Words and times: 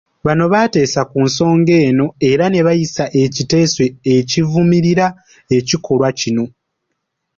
Bano 0.25 0.45
baatesa 0.53 1.01
ku 1.11 1.17
nsonga 1.27 1.73
eno 1.87 2.05
era 2.29 2.45
nebayisa 2.49 3.03
ekiteeso 3.23 3.81
ekivumirira 4.15 5.07
ekikolwa 5.57 6.09
kino. 6.19 6.45